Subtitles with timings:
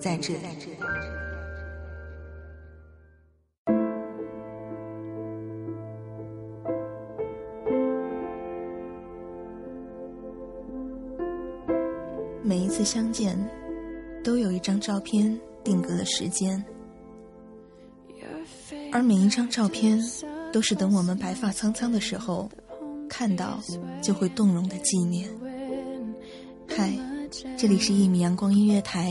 [0.00, 0.40] 在这里
[12.42, 13.36] 每一次相见，
[14.24, 16.64] 都有一张照片定格了时间，
[18.92, 20.00] 而每一张照片，
[20.52, 22.48] 都是等我们白发苍苍的时候，
[23.08, 23.60] 看到
[24.00, 25.28] 就会动容的纪念。
[26.68, 26.90] 嗨，
[27.58, 29.10] 这里是《一米阳光音乐台》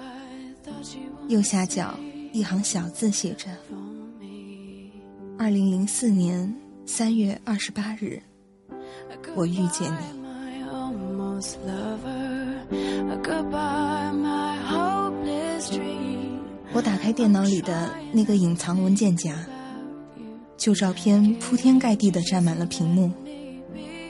[1.31, 1.97] 右下角
[2.33, 3.47] 一行小字写着
[5.39, 6.53] ：“二零零四年
[6.85, 8.21] 三月二十八日，
[9.33, 10.19] 我遇见你。”
[16.73, 19.33] 我打开电脑里的那个隐藏文件夹，
[20.57, 23.09] 旧照片铺天盖地的占满了屏幕。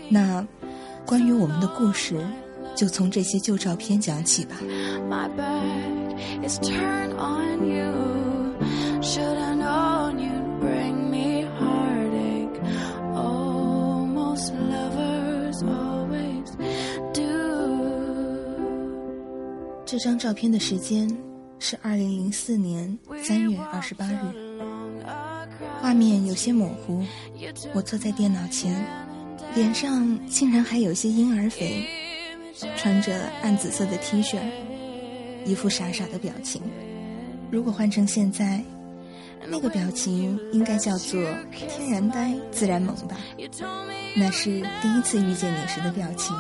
[0.10, 0.44] 那
[1.06, 2.20] 关于我们的故事，
[2.76, 4.58] 就从这些旧照片讲起吧。
[19.86, 21.06] 这张照片的时间
[21.60, 24.18] 是二零零四年三月二十八日，
[25.82, 27.04] 画面有些模糊。
[27.74, 28.74] 我坐在电脑前，
[29.54, 31.86] 脸上竟然还有些婴儿肥，
[32.78, 34.38] 穿着暗紫色的 T 恤，
[35.46, 36.62] 一副傻傻的表情。
[37.52, 38.62] 如果换成现在，
[39.48, 43.18] 那个表情应该叫做天然呆、自然萌吧？
[44.16, 46.36] 那是第一次遇见你时的表情。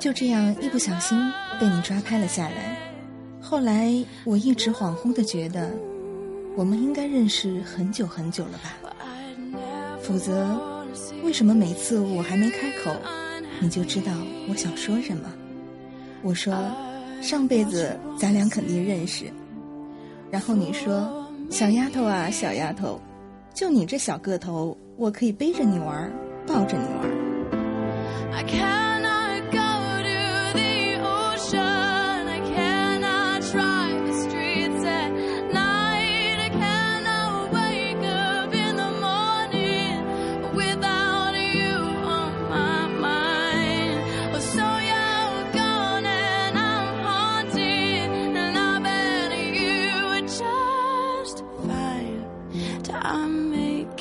[0.00, 1.18] 就这样一不小心
[1.58, 2.76] 被你抓拍了下来。
[3.40, 3.92] 后来
[4.24, 5.70] 我一直恍惚的觉得，
[6.56, 8.76] 我们应该认识很久很久了吧？
[10.02, 10.60] 否则，
[11.22, 12.94] 为什么每次我还没开口，
[13.64, 14.12] 你就知道
[14.46, 15.32] 我想说什么？
[16.22, 16.54] 我说，
[17.22, 19.24] 上辈子咱俩肯定认识。
[20.30, 23.00] 然后你说，小丫头啊，小丫头，
[23.54, 26.12] 就你这小个头，我可以背着你玩，
[26.46, 27.08] 抱着你玩。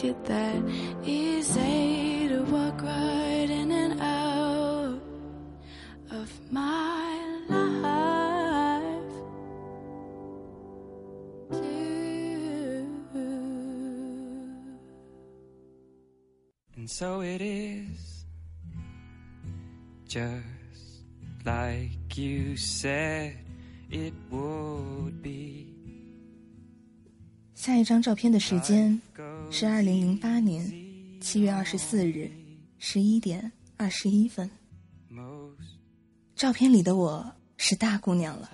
[0.03, 0.62] it that
[1.06, 5.00] easy to walk right in and out
[6.12, 9.13] of my life.
[11.52, 12.88] Too.
[16.75, 18.25] And so it is,
[20.08, 21.06] just
[21.45, 23.38] like you said
[23.89, 25.73] it would be.
[27.63, 29.01] 下一张照片的时间
[29.50, 30.69] 是二零零八年
[31.21, 32.30] 七月二十四日
[32.77, 34.51] 十一点二十一分。
[36.36, 37.25] 照片里的我
[37.56, 38.50] 是大姑娘了，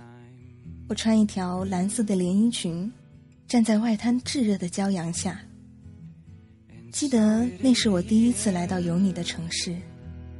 [0.87, 2.91] 我穿一条蓝色的连衣裙，
[3.47, 5.41] 站在外滩炙热的骄阳下。
[6.91, 9.75] 记得那是我第一次来到有你的城市，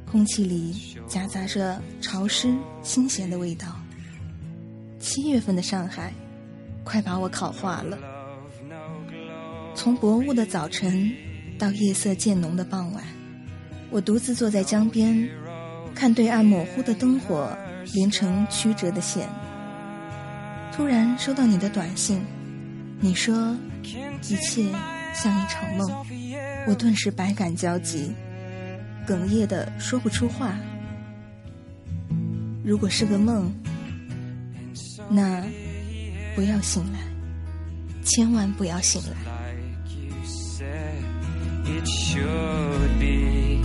[0.06, 3.76] 空气里夹杂着潮湿、新鲜的味道。
[5.00, 6.14] 七月份的上海，
[6.84, 7.98] 快把我烤化了。
[9.82, 11.10] 从薄雾的早晨
[11.58, 13.02] 到夜色渐浓的傍晚，
[13.88, 15.26] 我独自坐在江边，
[15.94, 17.56] 看对岸模糊的灯火
[17.94, 19.26] 连成曲折的线。
[20.70, 22.20] 突然收到你的短信，
[23.00, 24.66] 你说一切
[25.14, 25.90] 像一场梦，
[26.66, 28.12] 我顿时百感交集，
[29.08, 30.58] 哽咽的说不出话。
[32.62, 33.50] 如果是个梦，
[35.08, 35.42] 那
[36.36, 36.98] 不要醒来，
[38.04, 39.49] 千万不要醒来。
[41.76, 43.62] It should be.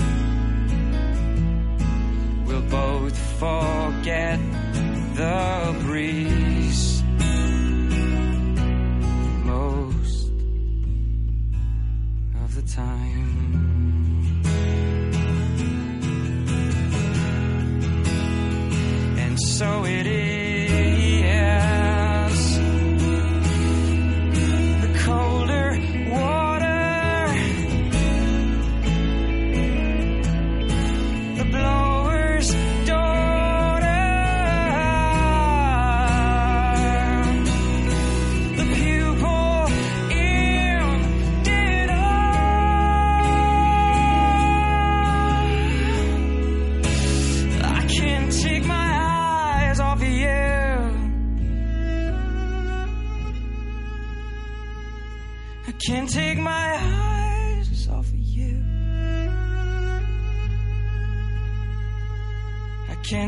[2.45, 4.39] We'll both forget
[5.15, 7.03] the breeze
[9.43, 10.29] most
[12.43, 13.35] of the time.
[19.17, 20.24] And so it is.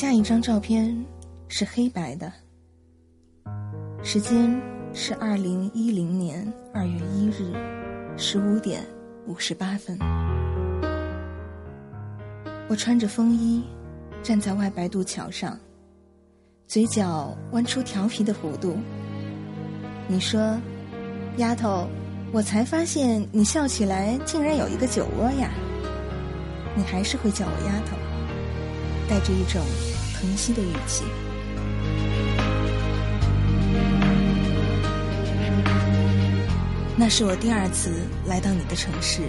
[0.00, 0.96] 下一张照片
[1.48, 2.32] 是黑白的，
[4.02, 4.58] 时间
[4.94, 7.52] 是二零一零年二月一日
[8.16, 8.82] 十五点
[9.26, 9.98] 五十八分。
[12.66, 13.62] 我穿着风衣
[14.22, 15.54] 站在外白渡桥上，
[16.66, 18.78] 嘴角弯出调皮的弧度。
[20.08, 20.58] 你说
[21.36, 21.86] ：“丫头，
[22.32, 25.50] 我才发现你笑起来竟然有一个酒窝呀！”
[26.74, 27.94] 你还是会叫我丫头，
[29.06, 29.60] 带着一种。
[30.20, 31.04] 疼惜的语气。
[36.94, 37.90] 那是我第二次
[38.26, 39.22] 来到你的城市，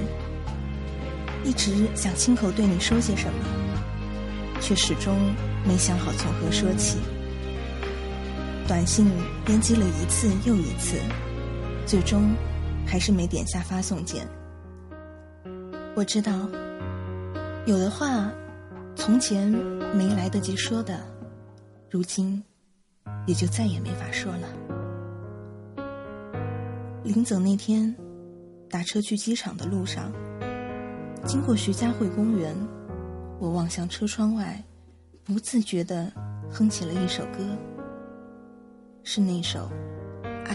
[1.45, 3.39] 一直想亲口对你说些什么，
[4.59, 5.15] 却始终
[5.65, 6.97] 没想好从何说起。
[8.67, 9.09] 短信
[9.45, 10.97] 编辑了一次又一次，
[11.85, 12.35] 最终
[12.85, 14.27] 还是没点下发送键。
[15.95, 16.33] 我知道，
[17.65, 18.29] 有的话。
[19.03, 19.49] 从前
[19.95, 20.99] 没来得及说的，
[21.89, 22.41] 如今
[23.25, 24.47] 也就再也没法说了。
[27.03, 27.95] 临走那天，
[28.69, 30.13] 打车去机场的路上，
[31.25, 32.55] 经过徐家汇公园，
[33.39, 34.63] 我望向车窗外，
[35.23, 36.11] 不自觉的
[36.47, 37.39] 哼起了一首歌，
[39.03, 39.67] 是那首
[40.45, 40.53] 《爱》。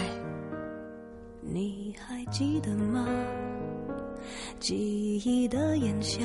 [1.43, 3.09] 你还记得吗？
[4.61, 6.25] 记忆的炎夏。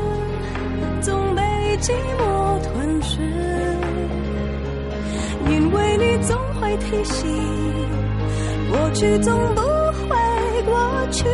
[1.81, 3.17] 寂寞吞噬，
[5.49, 7.27] 因为你总会提醒，
[8.69, 11.25] 过去总不会过去，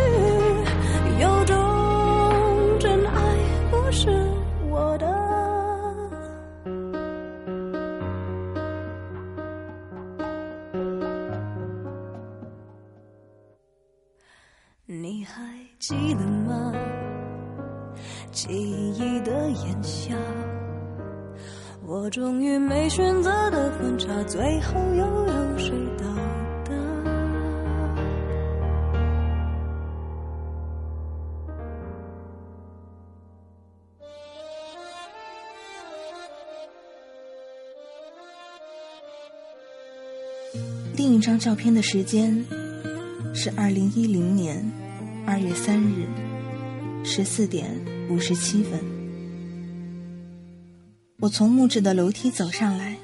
[41.20, 42.46] 这张照片的时间
[43.34, 44.64] 是二零一零年
[45.26, 46.06] 二月三日。
[47.04, 47.72] 十四点
[48.08, 48.80] 五十七分。
[51.20, 52.96] 我从木质的楼梯走上来，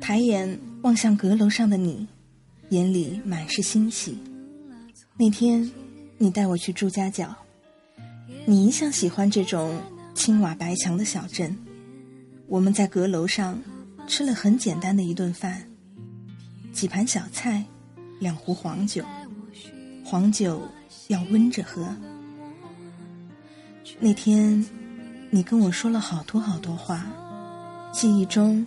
[0.00, 2.08] 抬眼望向阁楼上的你，
[2.70, 4.18] 眼里满是欣喜。
[5.16, 5.70] 那天，
[6.18, 7.32] 你带我去朱家角，
[8.44, 9.80] 你一向喜欢这种
[10.16, 11.56] 青瓦白墙的小镇。
[12.48, 13.62] 我们在阁楼上
[14.08, 15.69] 吃了很简单的一顿饭，
[16.72, 17.64] 几盘小菜，
[18.18, 19.04] 两壶黄酒，
[20.04, 20.62] 黄酒
[21.08, 21.86] 要温着喝。
[23.98, 24.64] 那天，
[25.30, 27.06] 你跟我说了好多好多话。
[27.92, 28.66] 记忆中，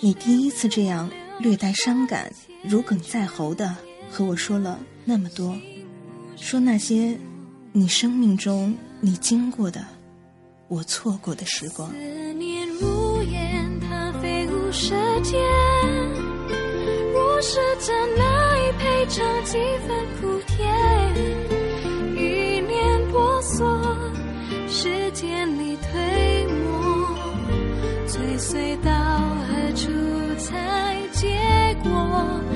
[0.00, 2.30] 你第一次这样略带伤感、
[2.62, 3.74] 如鲠在喉的
[4.10, 5.56] 和我说了那么多，
[6.36, 7.18] 说那些
[7.72, 9.84] 你生命中你经过的、
[10.68, 11.90] 我错过的时光。
[11.90, 16.27] 思念如烟，它飞舞舌尖。
[17.38, 20.68] 若是真爱配尝几分苦甜，
[22.16, 23.80] 一念婆娑，
[24.66, 27.06] 时间里推磨。
[28.08, 29.88] 追随到何处
[30.36, 31.28] 才结
[31.84, 32.47] 果？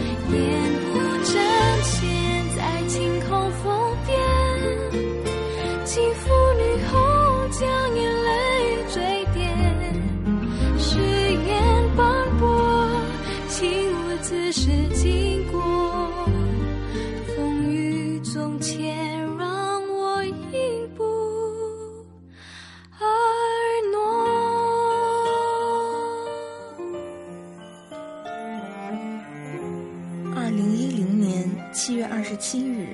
[32.22, 32.86] 二十七日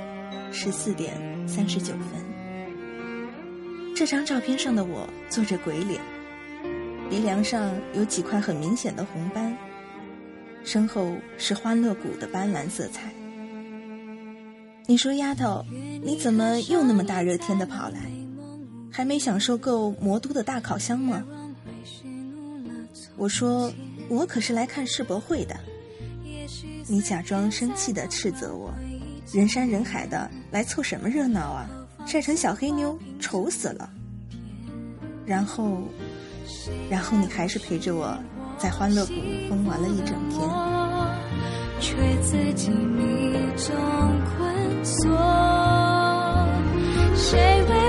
[0.51, 1.13] 十四点
[1.47, 2.03] 三十九分，
[3.95, 6.01] 这张照片上的我做着鬼脸，
[7.11, 9.55] 鼻梁上有几块很明显的红斑，
[10.65, 13.13] 身后是欢乐谷的斑斓色彩。
[14.87, 15.63] 你说：“丫头，
[16.03, 18.11] 你怎么又那么大热天的跑来？
[18.91, 21.23] 还没享受够魔都的大烤箱吗？”
[23.19, 23.71] 我说
[24.09, 25.55] ：“我可是来看世博会的。”
[26.91, 28.73] 你假装生气的斥责我。
[29.33, 31.69] 人山人海的来凑什么热闹啊？
[32.07, 33.91] 晒成小黑妞，丑死了。
[35.27, 35.83] 然后，
[36.89, 38.17] 然后你还是陪着我
[38.57, 39.13] 在欢乐谷
[39.49, 40.41] 疯玩了一整天。
[41.81, 43.77] 却自己迷中
[44.25, 45.11] 困锁，
[47.15, 47.88] 谁为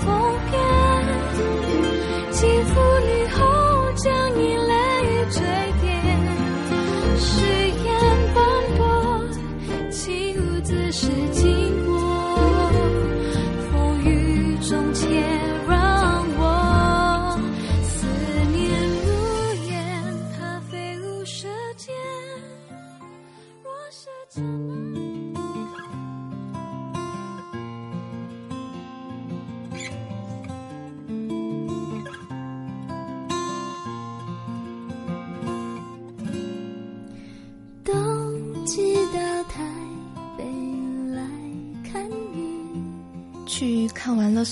[0.00, 0.21] 风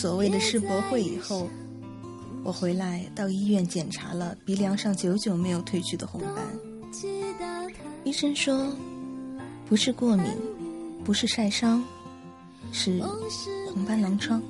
[0.01, 1.47] 所谓的世博会以后，
[2.43, 6.37] 我回来到医院检查了鼻梁上久久没有褪去的红斑。
[8.03, 8.75] 医生说，
[9.69, 10.25] 不是过敏，
[11.05, 11.85] 不是晒伤，
[12.73, 12.99] 是
[13.75, 14.43] 红斑狼疮。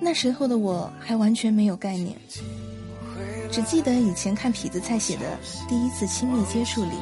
[0.00, 2.16] 那时候的我还完全没有概念，
[3.52, 6.96] 只记得以前看痞子蔡写的《第一次亲密接触》里，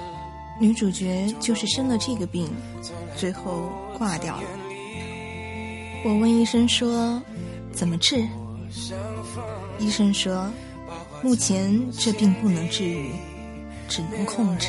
[0.60, 2.46] 女主角就是生了这个病，
[3.16, 4.65] 最后挂掉了。
[6.06, 7.20] 我问医生说
[7.74, 8.24] ：“怎么治？”
[9.80, 10.48] 医生说
[11.20, 13.10] ：“目前这病不能治愈，
[13.88, 14.68] 只能控制。”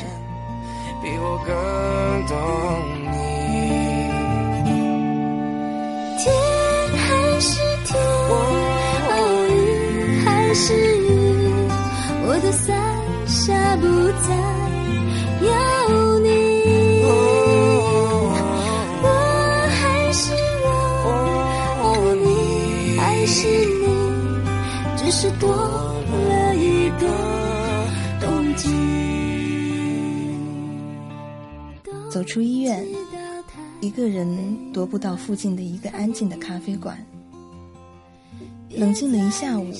[1.00, 1.54] 比我更
[2.26, 2.36] 懂
[3.04, 3.14] 你。
[6.18, 6.34] 天
[6.96, 7.06] 还
[7.38, 7.94] 是天，
[9.48, 9.54] 雨
[10.24, 11.06] 还是雨，
[12.26, 12.74] 我的伞
[13.28, 13.86] 下不
[14.26, 14.34] 再
[32.18, 32.84] 走出医院，
[33.80, 34.26] 一个人
[34.74, 36.98] 踱步到附近的一个安静的咖啡馆，
[38.70, 39.72] 冷静了一下午，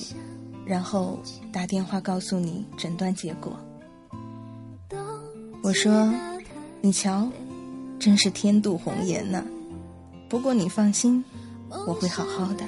[0.65, 1.19] 然后
[1.51, 3.59] 打电话告诉你诊断结果。
[5.65, 6.15] 我说
[6.81, 7.29] ：“你瞧，
[7.99, 9.43] 真是天妒红颜呐！
[10.29, 11.25] 不过你放心，
[11.89, 12.65] 我会好好的。”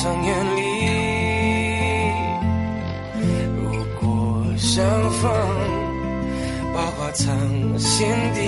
[0.00, 0.60] 不曾远离。
[3.54, 3.60] 如
[4.00, 4.08] 果
[4.56, 4.82] 相
[5.20, 5.30] 逢，
[6.72, 7.28] 把话藏
[7.78, 8.40] 心底。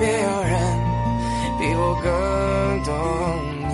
[0.00, 0.58] 没有人
[1.60, 2.10] 比我更
[2.82, 2.90] 懂
[3.68, 3.70] 你。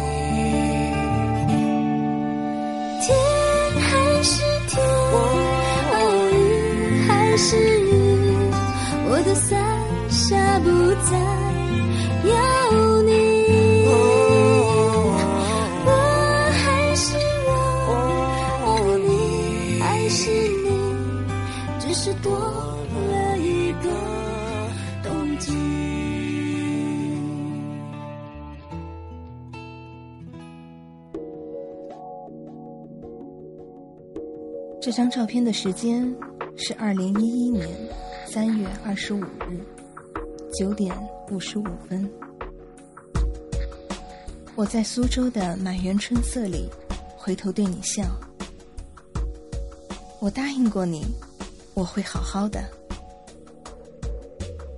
[3.01, 3.07] 天
[3.81, 3.89] 还
[4.23, 4.31] 是
[4.69, 4.77] 天，
[6.35, 6.37] 雨
[7.09, 7.89] 还是雨，
[9.09, 9.49] 我的伞
[10.11, 10.69] 下不
[11.11, 11.17] 再
[22.01, 23.91] 是多了一个
[25.03, 25.53] 冬季。
[34.81, 36.15] 这张照片的时间
[36.57, 37.69] 是二零一一年
[38.27, 39.59] 三月二十五日
[40.57, 40.97] 九点
[41.33, 42.09] 五十五分。
[44.55, 46.69] 我在苏州的满园春色里
[47.17, 48.05] 回头对你笑。
[50.21, 51.05] 我答应过你，
[51.79, 52.61] 我会好好的。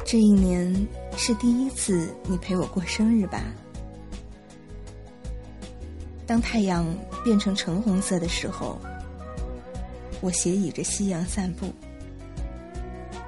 [0.05, 0.71] 这一年
[1.17, 3.43] 是第一次你陪我过生日吧？
[6.27, 6.87] 当太阳
[7.25, 8.79] 变成橙红色的时候。
[10.21, 11.73] 我斜倚着夕阳散步，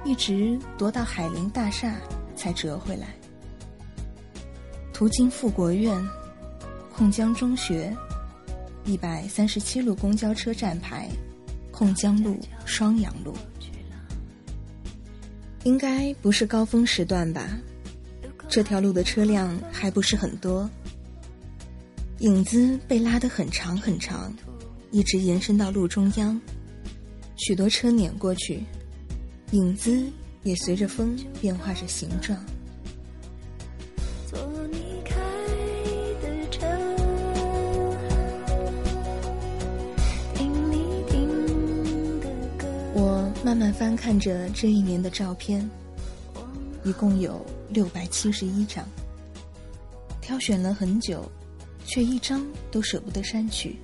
[0.05, 1.95] 一直踱到海陵大厦
[2.35, 3.07] 才折回来。
[4.93, 5.99] 途经富国院、
[6.95, 7.91] 控江中学、
[8.85, 11.09] 一百三十七路公交车站牌、
[11.71, 13.33] 控江路、双阳路，
[15.63, 17.57] 应该不是高峰时段吧？
[18.49, 20.69] 这条路的车辆还不是很多，
[22.19, 24.35] 影子被拉得很长很长，
[24.91, 26.39] 一直延伸到路中央。
[27.35, 28.61] 许多车碾过去，
[29.51, 30.03] 影子
[30.43, 32.37] 也随着风变化着形状。
[43.95, 45.69] 看着这一年的照片，
[46.83, 48.85] 一共有六百七十一张，
[50.21, 51.29] 挑选了很久，
[51.85, 53.77] 却一张都舍不得删去。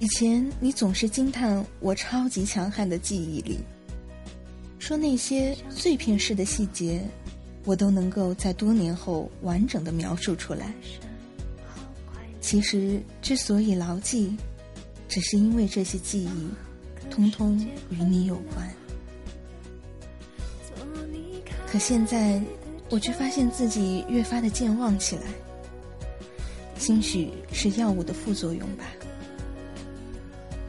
[0.00, 3.58] 以前你总是惊叹我超级强悍的记忆力，
[4.78, 7.02] 说那些碎片式的细节，
[7.64, 10.74] 我都能够在多年后完整的描述出来。
[12.40, 14.36] 其实之所以牢记，
[15.08, 16.48] 只是因为这些记忆，
[17.14, 17.56] 通通
[17.90, 18.68] 与你有关。
[21.70, 22.42] 可现在，
[22.90, 25.22] 我却发现自己越发的健忘起来，
[26.76, 28.84] 兴许是药物的副作用吧。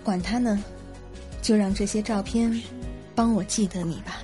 [0.04, 0.64] 管他呢，
[1.42, 2.62] 就让这些照片
[3.16, 4.22] 帮我记得你吧。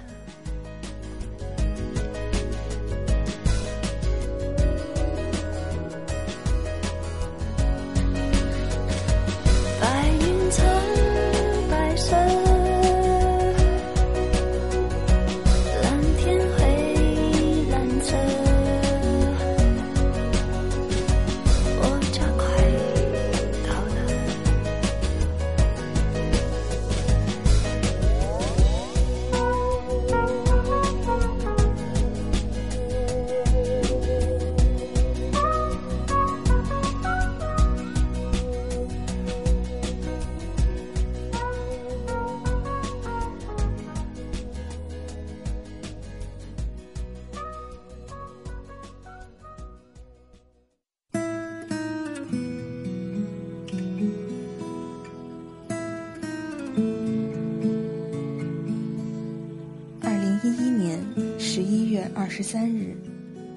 [62.33, 62.95] 十三日，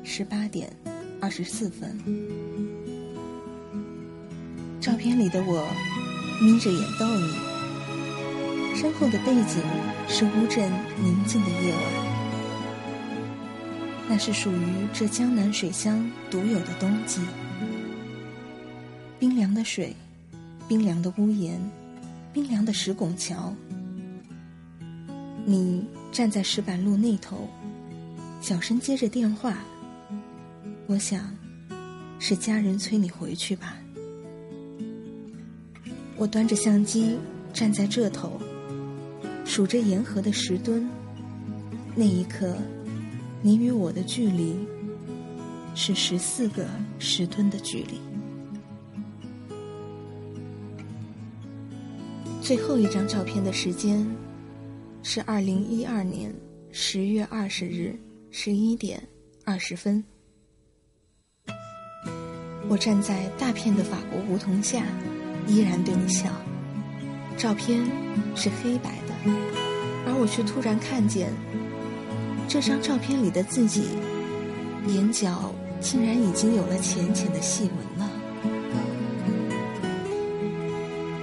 [0.03, 0.69] 十八点
[1.21, 1.97] 二十四分。
[4.81, 5.65] 照片里的我
[6.43, 9.63] 眯着眼逗你，身后的背景
[10.09, 11.83] 是乌镇宁静的夜晚。
[14.09, 17.21] 那是属于这江南水乡独有的冬季。
[19.21, 19.95] 冰凉的水，
[20.67, 21.61] 冰凉的屋檐，
[22.33, 23.55] 冰凉的石拱桥。
[25.47, 27.49] 你站在石板路那头。
[28.45, 29.57] 小声接着电话，
[30.87, 31.35] 我想
[32.19, 33.79] 是家人催你回去吧。
[36.15, 37.19] 我端着相机
[37.55, 38.39] 站在这头，
[39.47, 40.87] 数着沿河的石墩。
[41.95, 42.55] 那一刻，
[43.41, 44.55] 你与我的距离
[45.75, 46.67] 是十四个
[46.99, 47.99] 石墩的距离。
[52.43, 54.07] 最后一张照片的时间
[55.03, 56.31] 是二零一二年
[56.71, 57.99] 十月二十日
[58.37, 59.01] 十一点
[59.45, 60.03] 二十分。
[62.69, 64.85] 我站在大片的法国梧桐下，
[65.47, 66.29] 依然对你笑。
[67.37, 67.81] 照片
[68.35, 69.15] 是黑白的，
[70.05, 71.33] 而我却突然看见。
[72.49, 73.85] 这张照片里的自己，
[74.89, 78.11] 眼角竟然已经有了浅浅的细纹了。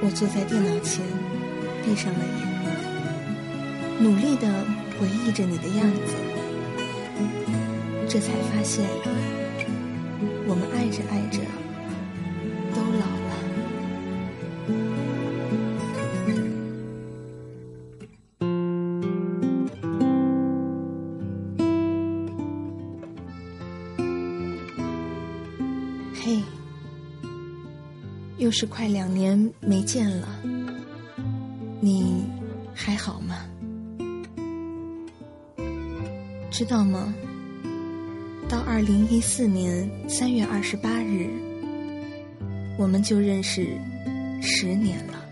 [0.01, 1.05] 我坐在电脑前，
[1.83, 4.65] 闭上了眼，努力的
[4.97, 6.15] 回忆着你的样子，
[8.13, 8.85] 这才发现，
[10.45, 11.39] 我们爱着爱着。
[12.75, 13.31] 都老了。
[26.13, 26.43] 嘿
[28.37, 30.27] 又是快两年没见了，
[31.79, 32.25] 你
[32.75, 33.37] 还好吗？
[36.51, 37.13] 知道吗？
[38.71, 41.27] 二零一四年三月二十八日，
[42.77, 43.67] 我们就认识
[44.41, 45.25] 十年了。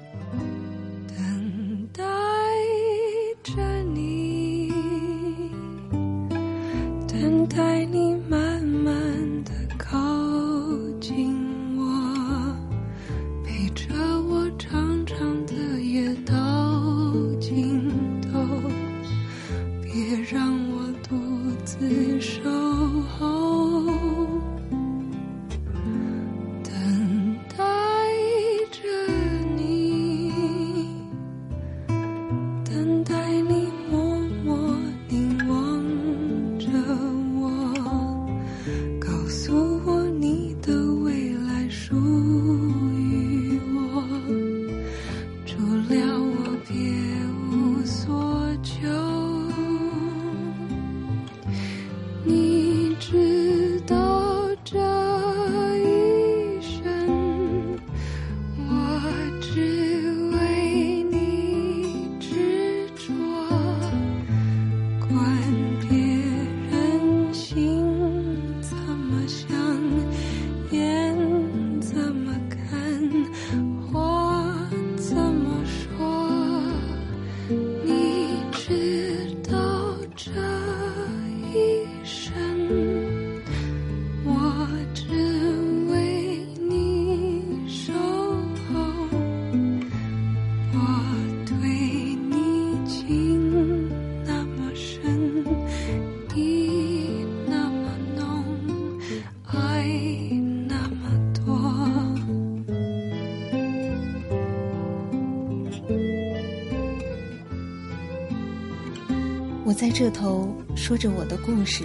[110.00, 111.84] 这头说着我的故事，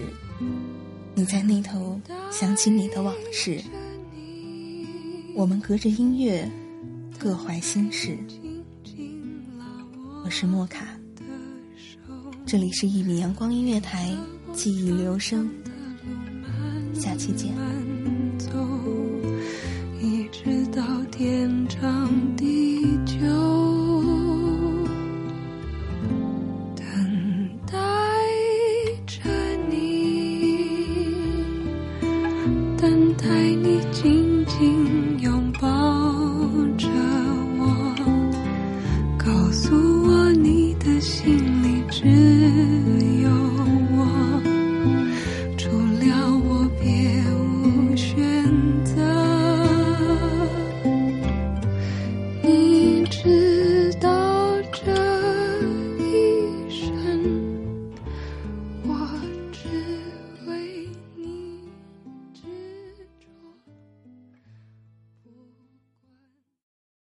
[1.17, 2.01] 你在那头
[2.31, 3.61] 想起你的往事。
[5.35, 6.49] 我们隔着音乐，
[7.19, 8.17] 各怀心事。
[10.25, 10.97] 我是莫卡，
[12.47, 14.17] 这里是一米阳光音乐台，
[14.53, 15.51] 记忆留声。
[16.95, 17.53] 下期见。